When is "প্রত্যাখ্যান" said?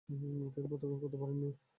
0.55-0.99